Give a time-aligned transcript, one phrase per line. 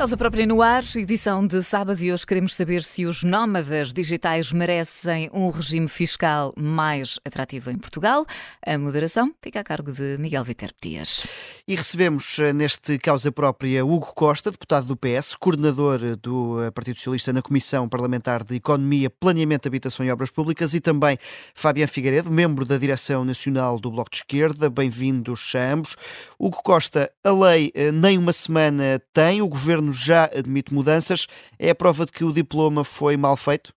[0.00, 4.50] Casa própria no ar, edição de sábado e hoje queremos saber se os nómadas digitais
[4.50, 8.24] merecem um regime fiscal mais atrativo em Portugal.
[8.66, 11.26] A moderação fica a cargo de Miguel Viterbo Dias.
[11.68, 16.96] E recebemos eh, neste Causa Própria Hugo Costa, deputado do PS, coordenador do eh, Partido
[16.96, 21.18] Socialista na Comissão Parlamentar de Economia, Planeamento, Habitação e Obras Públicas e também
[21.54, 24.70] Fabian Figueiredo, membro da Direção Nacional do Bloco de Esquerda.
[24.70, 25.94] Bem-vindos a ambos.
[26.38, 31.26] Hugo Costa, a lei eh, nem uma semana tem, o governo governo já admite mudanças.
[31.58, 33.72] É a prova de que o diploma foi mal feito?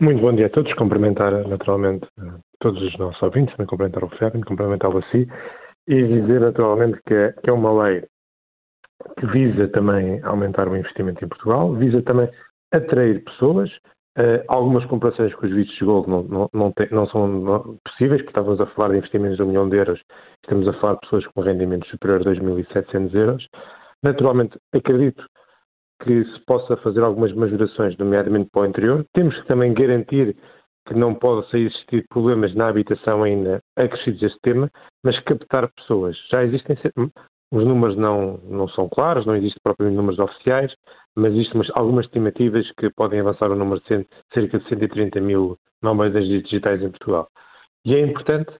[0.00, 0.72] Muito bom dia a todos.
[0.74, 2.06] Cumprimentar naturalmente
[2.60, 5.26] todos os nossos ouvintes, cumprimentar o Fernando, cumprimentá-lo a si
[5.86, 8.04] e dizer naturalmente que é, que é uma lei
[9.18, 12.28] que visa também aumentar o investimento em Portugal, visa também
[12.72, 13.70] atrair pessoas.
[14.16, 18.30] Uh, algumas comparações com os vistos de gold não, não, não, não são possíveis, porque
[18.30, 20.00] estávamos a falar de investimentos de um milhão de euros,
[20.44, 23.48] estamos a falar de pessoas com rendimentos superiores a 2.700 euros.
[24.04, 25.24] Naturalmente, acredito
[26.02, 29.06] que se possa fazer algumas majorações, nomeadamente para o interior.
[29.14, 30.36] Temos que também garantir
[30.86, 34.70] que não possam existir problemas na habitação ainda acrescidos a este tema,
[35.02, 36.18] mas captar pessoas.
[36.30, 36.76] Já existem,
[37.50, 40.74] os números não, não são claros, não existem propriamente números oficiais,
[41.16, 46.26] mas existem algumas estimativas que podem avançar o número de cerca de 130 mil nómadas
[46.26, 47.28] digitais em Portugal.
[47.86, 48.52] E é importante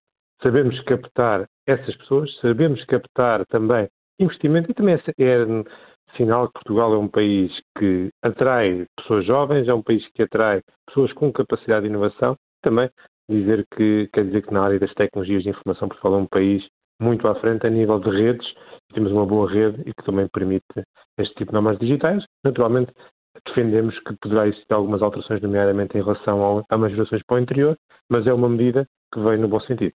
[0.42, 5.00] sabermos captar essas pessoas, sabemos captar também investimento e também é,
[6.16, 10.62] sinal que Portugal é um país que atrai pessoas jovens, é um país que atrai
[10.86, 12.36] pessoas com capacidade de inovação.
[12.62, 12.88] Também
[13.28, 16.66] dizer que quer dizer que na área das tecnologias de informação Portugal é um país
[17.00, 18.46] muito à frente a nível de redes.
[18.92, 20.64] Temos uma boa rede e que também permite
[21.18, 22.24] este tipo de normas digitais.
[22.44, 22.92] Naturalmente,
[23.46, 27.76] defendemos que poderá existir algumas alterações, nomeadamente em relação a majorações para o interior,
[28.08, 29.92] mas é uma medida que vem no bom sentido.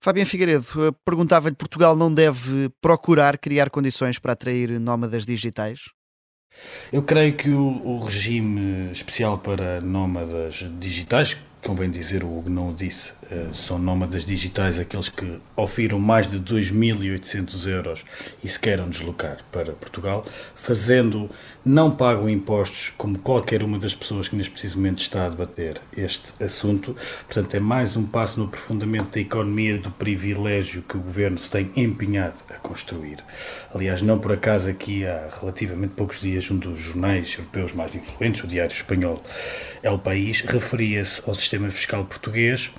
[0.00, 5.80] Fabiano Figueiredo, eh, perguntava-lhe: Portugal não deve procurar criar condições para atrair nómadas digitais?
[6.92, 12.70] Eu creio que o, o regime especial para nómadas digitais, convém dizer, o Hugo não
[12.70, 18.04] o disse, eh, são nómadas digitais aqueles que ofiram mais de 2.800 euros
[18.42, 20.24] e se queiram deslocar para Portugal,
[20.54, 21.28] fazendo,
[21.64, 25.80] não pagam impostos como qualquer uma das pessoas que neste preciso momento está a debater
[25.96, 26.94] este assunto.
[27.26, 31.50] Portanto, é mais um passo no aprofundamento da economia do privilégio que o governo se
[31.50, 33.18] tem empenhado a construir.
[33.74, 38.44] Aliás, não por acaso aqui há relativamente poucos dias um dos jornais europeus mais influentes,
[38.44, 39.20] o Diário Espanhol
[39.82, 42.72] El País, referia-se ao sistema fiscal português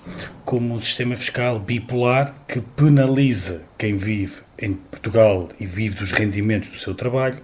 [0.44, 6.70] como um sistema fiscal bipolar que penaliza quem vive em Portugal e vive dos rendimentos
[6.70, 7.38] do seu trabalho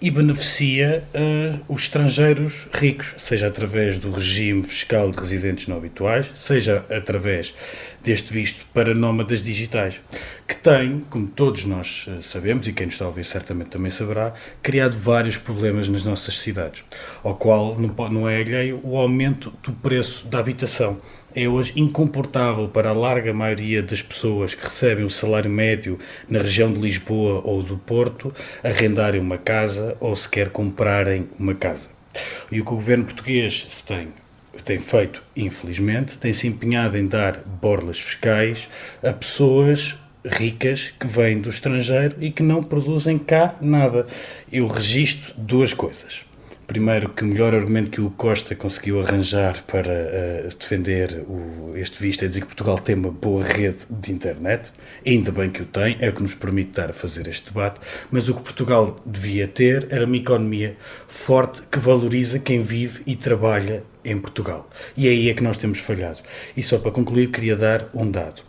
[0.00, 6.30] e beneficia uh, os estrangeiros ricos, seja através do regime fiscal de residentes não habituais,
[6.34, 7.54] seja através
[8.02, 10.00] deste visto para nómadas digitais,
[10.46, 13.90] que tem, como todos nós eh, sabemos, e quem nos está a ouvir certamente também
[13.90, 14.32] saberá,
[14.62, 16.84] criado vários problemas nas nossas cidades,
[17.24, 21.00] ao qual não é alheio o aumento do preço da habitação
[21.36, 26.38] é hoje incomportável para a larga maioria das pessoas que recebem o salário médio na
[26.38, 31.90] região de Lisboa ou do Porto arrendarem uma casa ou sequer comprarem uma casa.
[32.50, 34.08] E o que o governo português se tem
[34.64, 38.68] tem feito, infelizmente, tem se empenhado em dar borlas fiscais
[39.00, 44.06] a pessoas ricas que vêm do estrangeiro e que não produzem cá nada.
[44.50, 46.25] Eu registro duas coisas.
[46.66, 52.02] Primeiro, que o melhor argumento que o Costa conseguiu arranjar para uh, defender o, este
[52.02, 54.72] visto é dizer que Portugal tem uma boa rede de internet,
[55.06, 57.80] ainda bem que o tem, é o que nos permite estar a fazer este debate,
[58.10, 63.14] mas o que Portugal devia ter era uma economia forte que valoriza quem vive e
[63.14, 64.68] trabalha em Portugal.
[64.96, 66.18] E é aí é que nós temos falhado.
[66.56, 68.42] E só para concluir, queria dar um dado.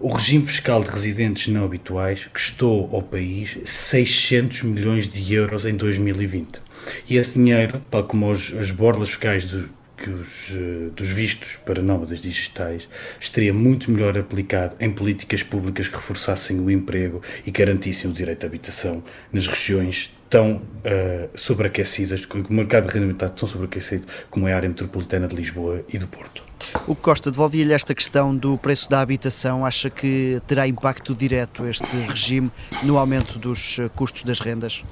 [0.00, 5.74] O regime fiscal de residentes não habituais custou ao país 600 milhões de euros em
[5.74, 6.60] 2020.
[7.08, 11.56] E esse dinheiro, tal como os, as borlas fiscais do, que os, uh, dos vistos
[11.64, 12.88] para nómadas digitais
[13.18, 18.44] estaria muito melhor aplicado em políticas públicas que reforçassem o emprego e garantissem o direito
[18.44, 19.02] à habitação
[19.32, 24.56] nas regiões tão uh, sobreaquecidas, com o mercado de rendimento tão sobreaquecido como é a
[24.56, 26.44] área metropolitana de Lisboa e do Porto.
[26.86, 29.64] O Costa, devolvia-lhe esta questão do preço da habitação.
[29.64, 32.50] Acha que terá impacto direto este regime
[32.82, 34.82] no aumento dos eh, custos das rendas?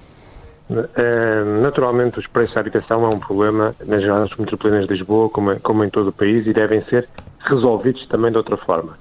[0.68, 5.58] É, naturalmente, os preços da habitação é um problema nas áreas metropolitanas de Lisboa, como,
[5.60, 7.08] como em todo o país, e devem ser
[7.38, 8.98] resolvidos também de outra forma.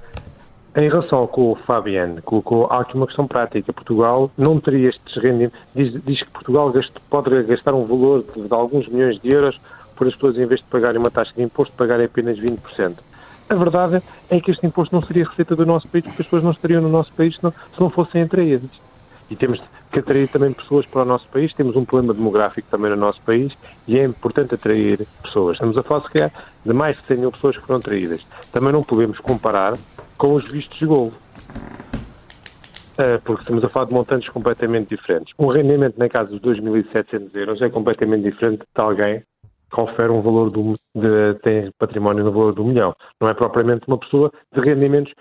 [0.76, 3.72] Em relação ao que o Fabiano colocou, há aqui uma questão prática.
[3.72, 5.58] Portugal não teria estes rendimentos.
[5.74, 6.72] Diz, diz que Portugal
[7.10, 9.60] pode gastar um valor de, de alguns milhões de euros
[9.96, 12.96] por as pessoas, em vez de pagarem uma taxa de imposto, pagarem apenas 20%.
[13.48, 16.44] A verdade é que este imposto não seria receita do nosso país, porque as pessoas
[16.44, 18.28] não estariam no nosso país se não, se não fossem.
[19.30, 19.62] E temos
[19.92, 21.54] que atrair também pessoas para o nosso país.
[21.54, 23.54] Temos um problema demográfico também no nosso país
[23.88, 25.56] e é importante atrair pessoas.
[25.56, 26.32] Estamos a falar, se calhar,
[26.66, 28.24] de mais de 100 mil pessoas que foram atraídas.
[28.52, 29.78] Também não podemos comparar
[30.18, 31.14] com os vistos de golo.
[32.98, 35.34] Uh, porque estamos a falar de montantes completamente diferentes.
[35.38, 39.26] Um rendimento na casa dos 2.700 euros é completamente diferente de alguém que
[39.70, 42.96] confere um valor do, de, tem património no valor do milhão.
[43.20, 45.14] Não é propriamente uma pessoa de rendimentos,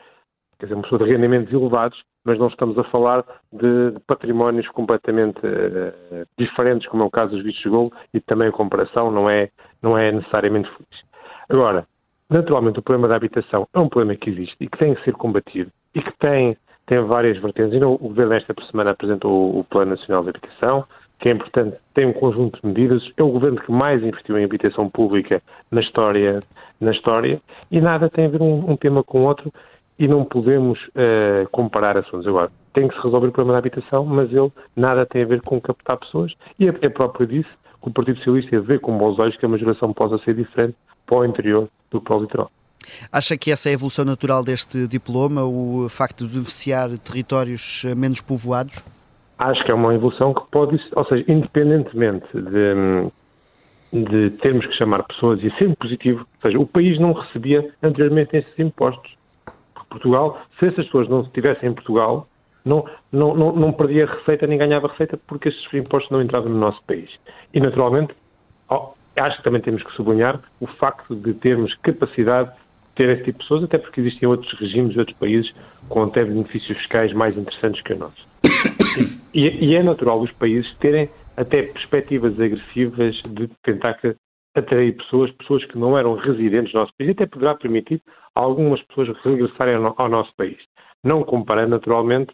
[0.59, 5.39] quer dizer, uma pessoa de rendimentos elevados, mas não estamos a falar de, patrimónios completamente
[5.39, 9.29] uh, diferentes, como é o caso dos vistos de golo, e também a comparação não
[9.29, 9.51] é,
[9.83, 11.05] não é necessariamente feliz.
[11.49, 11.87] Agora,
[12.31, 15.12] naturalmente o problema da habitação é um problema que existe e que tem que ser
[15.12, 17.81] combatido e que tem, tem várias vertentes.
[17.81, 20.85] E o Governo esta semana apresentou o Plano Nacional de Habitação,
[21.21, 23.03] que é importante, tem um conjunto de medidas.
[23.17, 26.41] É o governo que mais investiu em habitação pública na história,
[26.81, 27.41] na história
[27.71, 29.53] e nada tem a ver um, um tema com outro
[29.99, 32.26] e não podemos uh, comparar assuntos.
[32.26, 35.41] Agora, tem que se resolver o problema da habitação, mas ele nada tem a ver
[35.43, 37.50] com captar pessoas e é, próprio disso
[37.82, 40.75] que o Partido Socialista vê com bons olhos que a majoração possa ser diferente
[41.06, 42.50] para o interior do que para o litoral.
[43.12, 47.94] Acha que essa é a evolução natural deste diploma, o facto de beneficiar territórios eh,
[47.94, 48.82] menos povoados?
[49.38, 53.11] Acho que é uma evolução que pode, ou seja, independentemente de,
[53.93, 57.73] de termos que chamar pessoas, e é sempre positivo, ou seja, o país não recebia
[57.82, 59.14] anteriormente esses impostos.
[59.94, 62.29] Portugal, se essas pessoas não estivessem em Portugal,
[62.64, 66.58] não, não, não, não perdia receita nem ganhava receita porque esses impostos não entravam no
[66.58, 67.11] nosso país.
[67.52, 68.14] E, naturalmente,
[69.17, 73.38] acho que também temos que sublinhar o facto de termos capacidade de ter esse tipo
[73.38, 75.52] de pessoas, até porque existem outros regimes, outros países
[75.88, 78.29] com até benefícios fiscais mais interessantes que o nosso.
[79.35, 83.94] E, e é natural os países terem até perspectivas agressivas de tentar
[84.55, 88.01] atrair pessoas, pessoas que não eram residentes do nosso país, até poderá permitir
[88.35, 90.59] algumas pessoas regressarem ao, nosso país.
[91.03, 92.33] Não comparando, naturalmente,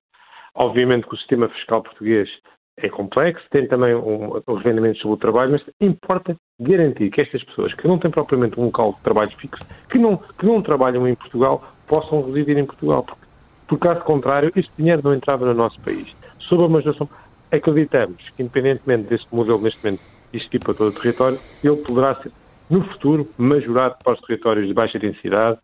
[0.54, 2.28] obviamente que o sistema fiscal português
[2.76, 7.42] é complexo, tem também um, os rendimentos sobre o trabalho, mas importa garantir que estas
[7.44, 11.06] pessoas que não têm propriamente um local de trabalho fixo, que não, que não trabalham
[11.06, 13.02] em Portugal, possam residir em Portugal.
[13.04, 13.26] Porque,
[13.68, 16.14] por caso contrário, este dinheiro não entrava no nosso país.
[16.40, 17.08] Sob a majoração,
[17.50, 22.32] acreditamos que, independentemente deste modelo, neste momento, existir para todo o território, ele poderá ser,
[22.68, 25.58] no futuro, majorado para os territórios de baixa densidade,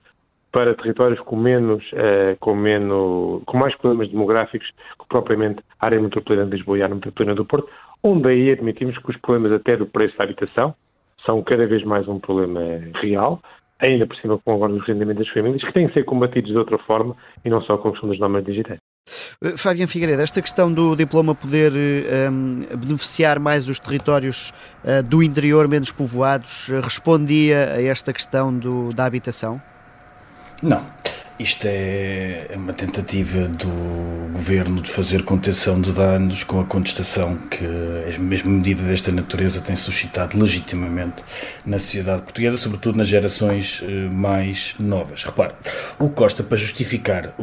[0.53, 4.69] para territórios com menos, uh, com menos, com mais problemas demográficos
[4.99, 7.69] que propriamente a área metropolitana de Lisboa e a área metropolitana do Porto,
[8.03, 10.75] onde aí admitimos que os problemas até do preço da habitação
[11.25, 12.61] são cada vez mais um problema
[13.03, 13.41] real,
[13.79, 16.57] ainda por cima com agora os rendimentos das famílias, que têm que ser combatidos de
[16.57, 17.15] outra forma
[17.45, 18.79] e não só com a questão das normas digitais.
[19.43, 24.53] Eh, Fabiano Figueiredo, esta questão do diploma poder um, eh, beneficiar mais os territórios
[24.85, 29.61] uh, do interior menos povoados respondia a esta questão do, da habitação?
[30.63, 30.85] Não.
[31.39, 33.69] Isto é uma tentativa do
[34.33, 39.61] governo de fazer contenção de danos com a contestação que a mesma medida desta natureza
[39.61, 41.23] tem suscitado legitimamente
[41.65, 45.25] na sociedade portuguesa, sobretudo nas gerações eh, mais novas.
[45.25, 45.53] Repare,
[45.99, 47.35] o Costa, para justificar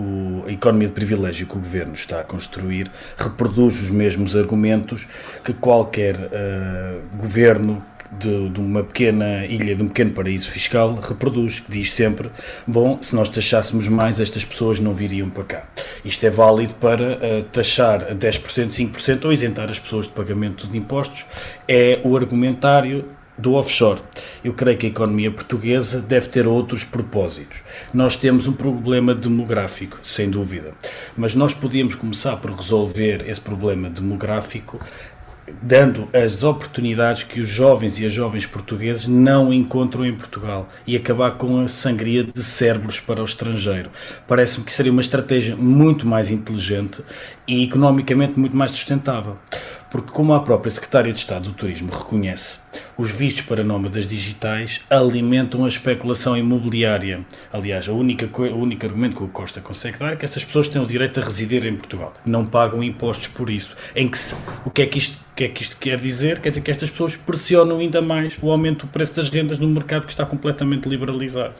[0.47, 5.07] a economia de privilégio que o governo está a construir, reproduz os mesmos argumentos
[5.43, 7.83] que qualquer uh, governo
[8.19, 12.29] de, de, uma pequena ilha, de um pequeno paraíso fiscal, reproduz, diz sempre:
[12.65, 15.63] bom, se nós taxássemos mais, estas pessoas não viriam para cá.
[16.03, 20.67] Isto é válido para uh, taxar a 10%, 5% ou isentar as pessoas de pagamento
[20.67, 21.25] de impostos.
[21.67, 23.05] É o argumentário
[23.37, 23.99] do offshore.
[24.43, 27.61] Eu creio que a economia portuguesa deve ter outros propósitos.
[27.93, 30.73] Nós temos um problema demográfico, sem dúvida,
[31.17, 34.79] mas nós podíamos começar por resolver esse problema demográfico
[35.61, 40.95] dando as oportunidades que os jovens e as jovens portugueses não encontram em Portugal e
[40.95, 43.89] acabar com a sangria de cérebros para o estrangeiro.
[44.27, 47.03] Parece-me que seria uma estratégia muito mais inteligente
[47.47, 49.37] e economicamente muito mais sustentável.
[49.93, 52.61] Porque, como a própria Secretária de Estado do Turismo reconhece,
[52.97, 57.23] os vistos para nómadas digitais alimentam a especulação imobiliária.
[57.53, 58.25] Aliás, o único
[58.87, 61.67] argumento que o Costa consegue dar é que essas pessoas têm o direito a residir
[61.67, 62.11] em Portugal.
[62.25, 63.77] Não pagam impostos por isso.
[63.95, 64.35] Em que se,
[64.65, 66.39] o que é que isto o que é que isto quer dizer?
[66.39, 69.69] Quer dizer que estas pessoas pressionam ainda mais o aumento do preço das rendas num
[69.69, 71.53] mercado que está completamente liberalizado.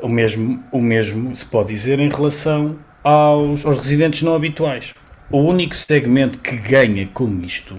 [0.00, 4.92] O mesmo, o mesmo se pode dizer em relação aos, aos residentes não habituais.
[5.30, 7.76] O único segmento que ganha com isto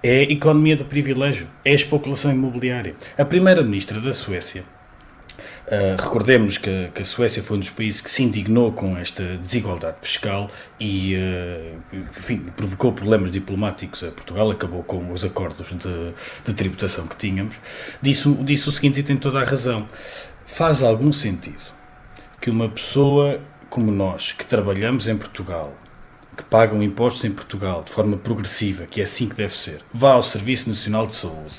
[0.00, 2.94] é a economia de privilégio, é a especulação imobiliária.
[3.18, 4.64] A primeira-ministra da Suécia,
[5.66, 9.38] Uh, recordemos que, que, a Suécia foi um dos países que se indignou com esta
[9.38, 16.12] desigualdade fiscal e, uh, enfim, provocou problemas diplomáticos a Portugal, acabou com os acordos de,
[16.44, 17.58] de tributação que tínhamos.
[18.02, 19.88] Disse, disse o seguinte e tem toda a razão.
[20.46, 21.72] Faz algum sentido
[22.42, 25.74] que uma pessoa como nós, que trabalhamos em Portugal,
[26.36, 30.12] que pagam impostos em Portugal de forma progressiva, que é assim que deve ser, vá
[30.12, 31.54] ao Serviço Nacional de Saúde,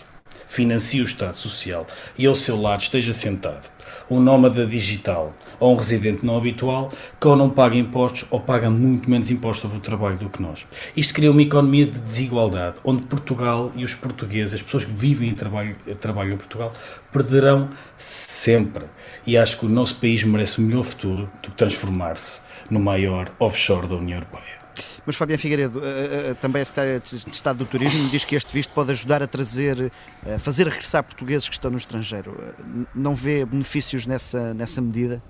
[0.47, 1.85] financie o Estado Social
[2.17, 3.69] e ao seu lado esteja sentado
[4.09, 8.69] um nómada digital ou um residente não habitual que ou não paga impostos ou paga
[8.69, 10.65] muito menos impostos sobre o trabalho do que nós.
[10.95, 15.29] Isto cria uma economia de desigualdade, onde Portugal e os portugueses, as pessoas que vivem
[15.29, 16.71] e trabalham, trabalham em Portugal,
[17.11, 18.85] perderão sempre.
[19.25, 22.39] E acho que o nosso país merece um melhor futuro do que transformar-se
[22.69, 24.64] no maior offshore da União Europeia.
[25.05, 28.51] Mas Fabiano Figueiredo, eh, eh, também a Secretária de Estado do Turismo, diz que este
[28.51, 29.91] visto pode ajudar a trazer,
[30.25, 32.35] a fazer regressar portugueses que estão no estrangeiro.
[32.39, 35.21] Eh, não vê benefícios nessa, nessa medida?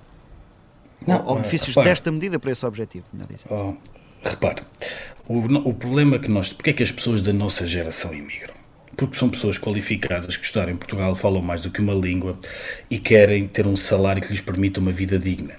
[1.06, 3.06] Não, ou, ou benefícios repare, desta medida para esse objetivo?
[3.50, 3.74] Oh,
[4.24, 4.64] repare,
[5.28, 6.54] o, o problema é que nós.
[6.54, 8.56] Porque é que as pessoas da nossa geração imigram?
[8.96, 12.40] Porque são pessoas qualificadas que estudaram em Portugal, falam mais do que uma língua
[12.90, 15.54] e querem ter um salário que lhes permita uma vida digna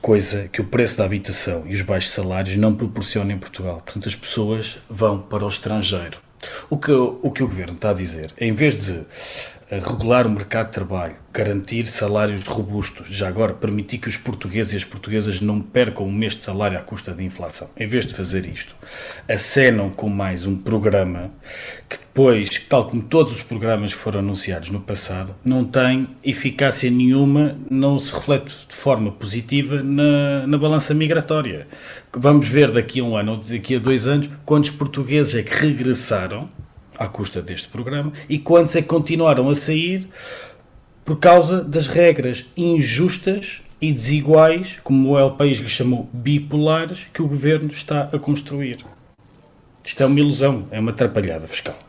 [0.00, 3.82] coisa que o preço da habitação e os baixos salários não proporcionam em Portugal.
[3.84, 6.18] Portanto, as pessoas vão para o estrangeiro.
[6.70, 9.00] O que, o que o governo está a dizer, em vez de
[9.70, 14.76] regular o mercado de trabalho, garantir salários robustos, já agora permitir que os portugueses e
[14.76, 17.68] as portuguesas não percam um mês de salário à custa da inflação.
[17.76, 18.76] Em vez de fazer isto,
[19.28, 21.32] acenam com mais um programa
[21.88, 26.90] que depois, tal como todos os programas que foram anunciados no passado, não tem eficácia
[26.90, 31.66] nenhuma, não se reflete de forma positiva na, na balança migratória.
[32.14, 35.54] Vamos ver daqui a um ano ou daqui a dois anos quantos portugueses é que
[35.54, 36.48] regressaram
[36.98, 40.08] à custa deste programa e quantos é que continuaram a sair
[41.04, 47.22] por causa das regras injustas e desiguais, como o El País lhe chamou bipolares, que
[47.22, 48.78] o governo está a construir.
[49.84, 51.85] Isto é uma ilusão, é uma atrapalhada fiscal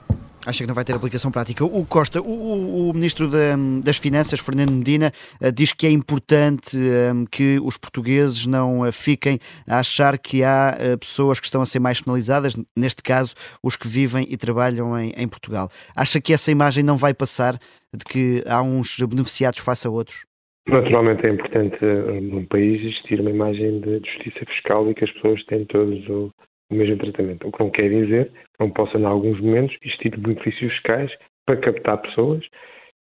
[0.48, 1.66] acha que não vai ter aplicação prática.
[1.66, 5.12] O Costa, o, o Ministro da, das Finanças, Fernando Medina,
[5.42, 10.18] eh, diz que é importante um, eh, que os portugueses não eh, fiquem a achar
[10.18, 14.26] que há uh, pessoas que estão a ser mais penalizadas, neste caso, os que vivem
[14.30, 15.70] e trabalham em, em Portugal.
[15.94, 17.56] Acha que essa imagem não vai passar
[17.94, 20.26] de que há uns beneficiados face a outros?
[20.68, 21.78] Naturalmente é importante
[22.22, 26.30] num país existir uma imagem de justiça fiscal e que as pessoas têm todos o,
[26.70, 27.48] o mesmo tratamento.
[27.48, 31.12] O que não quer dizer que não possa, em alguns momentos, existir benefícios fiscais
[31.46, 32.46] para captar pessoas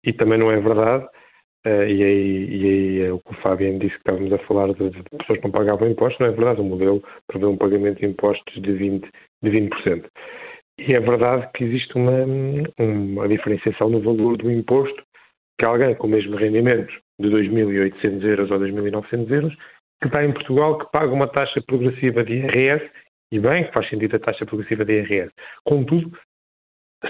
[0.04, 1.04] e também não é verdade,
[1.66, 4.72] uh, e, aí, e aí é o que o Fabiano disse que estávamos a falar
[4.74, 8.00] de, de, pessoas que não pagavam impostos, não é verdade, o modelo prevê um pagamento
[8.00, 9.08] de impostos de 20%.
[9.42, 10.06] De 20%.
[10.78, 12.24] E é verdade que existe uma,
[12.78, 15.02] uma diferenciação no valor do imposto
[15.58, 19.54] que alguém com o mesmo rendimento de 2.800 euros ou 2.900 euros,
[20.00, 22.90] que está em Portugal, que paga uma taxa progressiva de IRS
[23.32, 25.32] e bem, que faz sentido a taxa progressiva de IRS.
[25.64, 26.12] Contudo,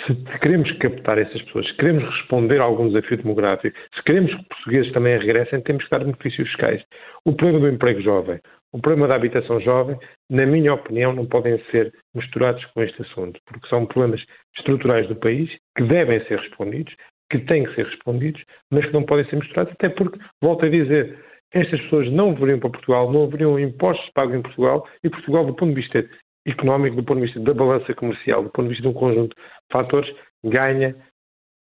[0.07, 4.41] se queremos captar essas pessoas, se queremos responder a algum desafio demográfico, se queremos que
[4.41, 6.83] os portugueses também regressem, temos que dar benefícios fiscais.
[7.27, 8.41] O problema do emprego jovem,
[8.73, 9.99] o problema da habitação jovem,
[10.31, 14.25] na minha opinião, não podem ser misturados com este assunto, porque são problemas
[14.57, 16.95] estruturais do país que devem ser respondidos,
[17.31, 20.71] que têm que ser respondidos, mas que não podem ser misturados, até porque, volto a
[20.71, 21.19] dizer,
[21.53, 25.55] estas pessoas não viriam para Portugal, não haveriam impostos pagos em Portugal e Portugal, do
[25.55, 26.09] ponto de vista
[26.47, 29.37] económico, do ponto de vista da balança comercial, do ponto de vista de um conjunto
[29.37, 30.97] de fatores, ganha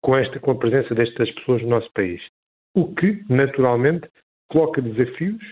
[0.01, 2.21] com, esta, com a presença destas pessoas no nosso país.
[2.75, 4.07] O que, naturalmente,
[4.49, 5.43] coloca desafios,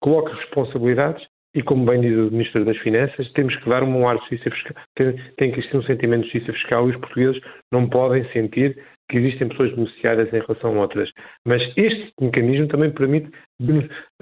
[0.00, 4.16] coloca responsabilidades e, como bem diz o Ministro das Finanças, temos que dar um ar
[4.16, 4.76] de justiça fiscal.
[4.94, 8.78] Tem, tem que existir um sentimento de justiça fiscal e os portugueses não podem sentir
[9.10, 11.10] que existem pessoas beneficiadas em relação a outras.
[11.44, 13.30] Mas este mecanismo também permite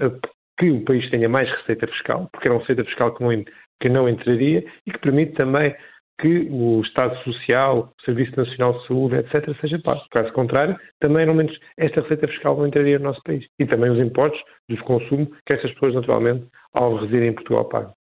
[0.01, 0.11] eh,
[0.59, 3.43] que o país tenha mais receita fiscal, porque é uma receita fiscal que não,
[3.81, 5.75] que não entraria e que permite também
[6.19, 10.01] que o Estado Social, o Serviço Nacional de Saúde, etc., seja pago.
[10.11, 13.45] Caso contrário, também não menos esta receita fiscal não entraria no nosso país.
[13.57, 17.98] E também os impostos dos consumos que essas pessoas, naturalmente, ao residirem em Portugal, pagam.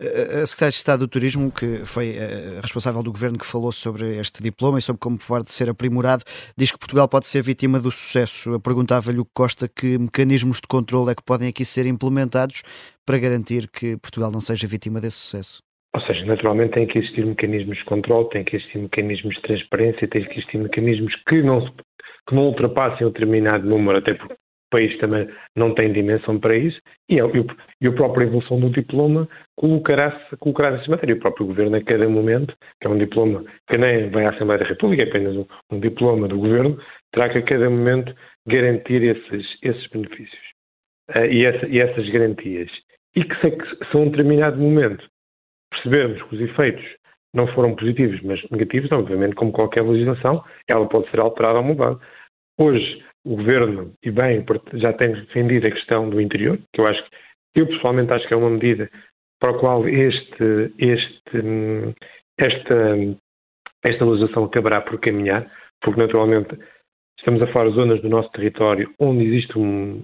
[0.00, 4.18] A Secretária de Estado do Turismo, que foi a responsável do governo que falou sobre
[4.18, 6.24] este diploma e sobre como pode ser aprimorado,
[6.56, 8.60] diz que Portugal pode ser vítima do sucesso.
[8.60, 12.62] Perguntava-lhe o que Costa que mecanismos de controle é que podem aqui ser implementados
[13.04, 15.62] para garantir que Portugal não seja vítima desse sucesso.
[15.94, 20.08] Ou seja, naturalmente tem que existir mecanismos de controle, tem que existir mecanismos de transparência,
[20.08, 21.64] tem que existir mecanismos que não,
[22.28, 24.34] que não ultrapassem um determinado número, até porque
[24.70, 27.24] país também não tem dimensão para isso, e, a,
[27.80, 31.14] e a própria evolução do diploma colocará-se colocará nessa matéria.
[31.14, 34.60] O próprio Governo, a cada momento, que é um diploma que nem vai à Assembleia
[34.60, 36.78] da República, é apenas um, um diploma do Governo,
[37.12, 38.14] terá que a cada momento
[38.46, 40.42] garantir esses, esses benefícios
[41.14, 42.70] uh, e, essa, e, essas garantias.
[43.14, 45.08] E que se, se a um determinado momento
[45.70, 46.84] percebermos que os efeitos
[47.34, 51.98] não foram positivos, mas negativos, obviamente, como qualquer legislação, ela pode ser alterada ou mudada.
[52.58, 57.02] Hoje, o Governo, e bem, já tem defendido a questão do interior, que eu acho
[57.02, 58.88] que, eu pessoalmente acho que é uma medida
[59.40, 61.94] para o qual este, este,
[62.38, 62.96] esta,
[63.82, 65.50] esta legislação acabará por caminhar,
[65.82, 66.56] porque naturalmente
[67.18, 70.02] estamos a falar de zonas do nosso território onde existe um,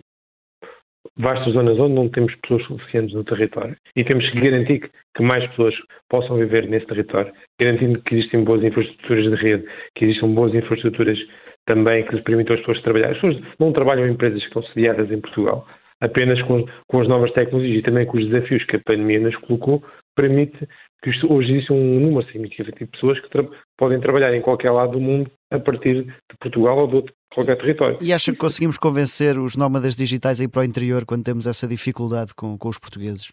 [1.17, 5.23] vastas zonas onde não temos pessoas suficientes no território e temos que garantir que, que,
[5.23, 5.75] mais pessoas
[6.09, 9.65] possam viver nesse território, garantindo que existem boas infraestruturas de rede,
[9.95, 11.19] que existam boas infraestruturas
[11.67, 13.11] também que lhes permitam as pessoas trabalhar.
[13.11, 15.67] As pessoas não trabalham em empresas que estão sediadas em Portugal,
[16.01, 19.37] apenas com, com as novas tecnologias e também com os desafios que a pandemia nos
[19.37, 19.83] colocou,
[20.15, 20.69] permite
[21.03, 23.45] que hoje existe um número significativo de pessoas que tra
[23.77, 27.57] podem trabalhar em qualquer lado do mundo a partir de Portugal ou de outro, qualquer
[27.57, 27.99] território.
[28.01, 31.47] E acha que conseguimos convencer os nómadas digitais a ir para o interior quando temos
[31.47, 33.33] essa dificuldade com, com os portugueses?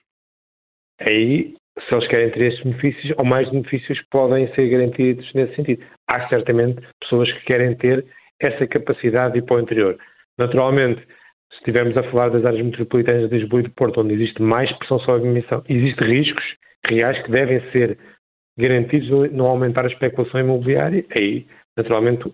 [1.00, 1.56] Aí,
[1.88, 5.84] se eles querem ter estes benefícios, ou mais benefícios podem ser garantidos nesse sentido.
[6.08, 8.06] Há certamente pessoas que querem ter
[8.42, 9.98] essa capacidade de ir para o interior.
[10.38, 11.02] Naturalmente,
[11.52, 14.72] se estivermos a falar das áreas metropolitanas de Lisboa e de Porto, onde existe mais
[14.78, 16.44] pressão sobre a admissão, existem riscos
[16.86, 17.98] reais que devem ser
[18.58, 22.32] garantidos no aumentar a especulação imobiliária, aí, naturalmente,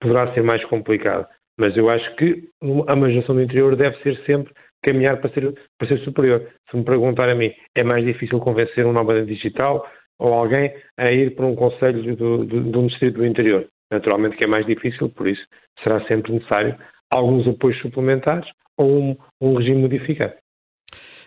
[0.00, 1.26] poderá ser mais complicado.
[1.58, 2.48] Mas eu acho que
[2.86, 6.46] a manutenção do interior deve ser sempre caminhar para ser, para ser superior.
[6.70, 11.10] Se me perguntar a mim, é mais difícil convencer um nómada digital ou alguém a
[11.10, 13.66] ir para um conselho do, do, de um distrito do interior?
[13.90, 15.42] Naturalmente que é mais difícil, por isso
[15.82, 16.76] será sempre necessário
[17.10, 20.34] alguns apoios suplementares ou um, um regime modificado.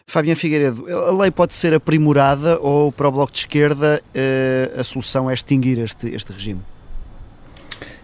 [0.09, 4.83] Fabiano Figueiredo, a lei pode ser aprimorada ou para o Bloco de Esquerda eh, a
[4.83, 6.61] solução é extinguir este, este regime?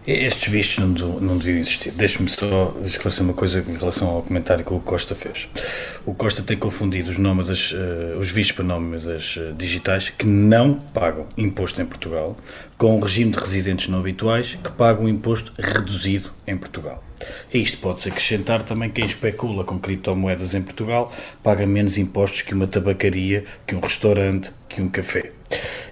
[0.05, 1.91] Estes vistos não, não deviam existir.
[1.91, 5.47] Deixe-me só esclarecer uma coisa em relação ao comentário que o Costa fez.
[6.05, 10.73] O Costa tem confundido os nómadas, uh, os vistos para nómadas uh, digitais que não
[10.73, 12.37] pagam imposto em Portugal
[12.77, 17.01] com o regime de residentes não habituais que pagam imposto reduzido em Portugal.
[17.53, 21.09] A isto pode-se acrescentar também quem especula com criptomoedas em Portugal
[21.41, 25.31] paga menos impostos que uma tabacaria, que um restaurante, que um café.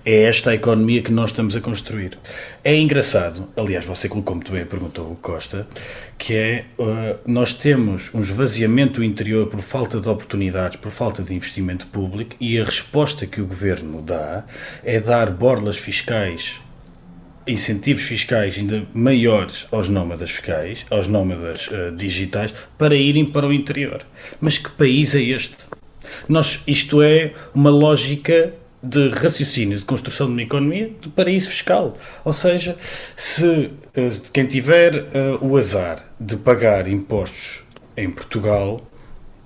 [0.03, 2.17] É esta a economia que nós estamos a construir.
[2.63, 5.67] É engraçado, aliás, você colocou muito bem a pergunta ao Costa,
[6.17, 11.35] que é uh, nós temos um esvaziamento interior por falta de oportunidades, por falta de
[11.35, 14.43] investimento público, e a resposta que o governo dá
[14.83, 16.59] é dar borlas fiscais
[17.47, 23.53] incentivos fiscais ainda maiores aos nómadas fiscais, aos nómadas uh, digitais, para irem para o
[23.53, 24.05] interior.
[24.39, 25.57] Mas que país é este?
[26.27, 31.97] Nós, isto é uma lógica de raciocínio de construção de uma economia de paraíso fiscal.
[32.25, 32.75] Ou seja,
[33.15, 33.71] se uh,
[34.33, 37.63] quem tiver uh, o azar de pagar impostos
[37.95, 38.81] em Portugal,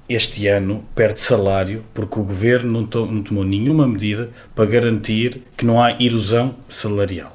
[0.08, 5.42] este ano perde salário porque o governo não, to não tomou nenhuma medida para garantir
[5.58, 7.35] que não há erosão salarial.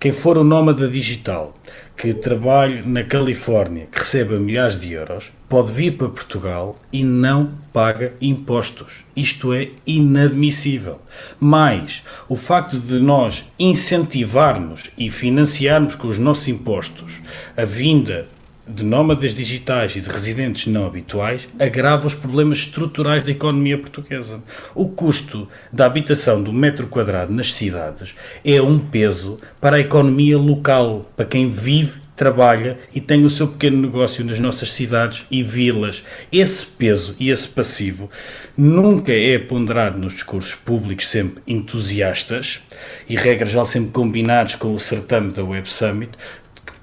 [0.00, 1.54] Quem for o nómada digital
[1.94, 7.52] que trabalhe na Califórnia, que receba milhares de euros, pode vir para Portugal e não
[7.70, 9.04] paga impostos.
[9.14, 11.02] Isto é inadmissível.
[11.38, 17.20] Mas o facto de nós incentivarmos e financiarmos com os nossos impostos
[17.54, 18.26] a vinda
[18.74, 24.40] de nómadas digitais e de residentes não habituais agrava os problemas estruturais da economia portuguesa.
[24.74, 30.38] O custo da habitação do metro quadrado nas cidades é um peso para a economia
[30.38, 35.42] local, para quem vive, trabalha e tem o seu pequeno negócio nas nossas cidades e
[35.42, 36.04] vilas.
[36.30, 38.10] Esse peso e esse passivo
[38.54, 42.60] nunca é ponderado nos discursos públicos, sempre entusiastas
[43.08, 46.10] e, regra geral, sempre combinados com o certame da Web Summit,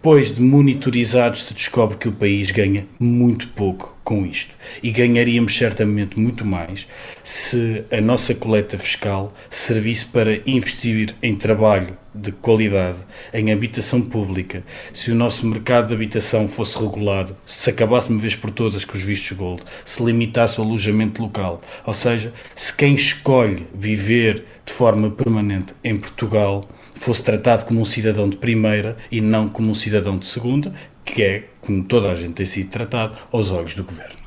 [0.08, 4.56] depois de monitorizados, se descobre que o país ganha muito pouco com isto.
[4.82, 6.88] E ganharíamos certamente muito mais
[7.26, 13.00] se a nossa coleta fiscal servisse para investir em trabalho de qualidade,
[13.34, 18.34] em habitação pública, se o nosso mercado de habitação fosse regulado, se acabasse uma vez
[18.34, 22.96] por todas com os vistos gold, se limitasse o alojamento local, ou seja, se quem
[22.96, 29.22] escolhe viver de forma permanente em Portugal fosse tratado como um cidadão de primeira e
[29.22, 30.74] não como um cidadão de segunda,
[31.14, 34.18] que é como toda a gente tem sido tratado aos olhos do governo.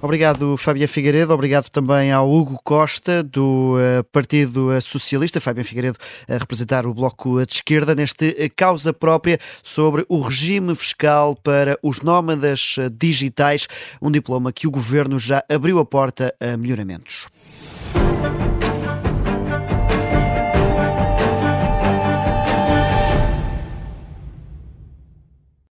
[0.00, 1.32] Obrigado, Fábio Figueiredo.
[1.32, 5.40] Obrigado também ao Hugo Costa, do uh, Partido Socialista.
[5.40, 5.96] Fábio Figueiredo
[6.28, 11.78] a representar o Bloco de Esquerda neste uh, causa própria sobre o regime fiscal para
[11.82, 13.68] os nómadas uh, digitais,
[14.00, 17.28] um diploma que o governo já abriu a porta a melhoramentos.